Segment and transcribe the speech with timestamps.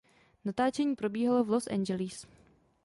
[0.45, 2.25] Natáčení probíhalo v Los Angeles.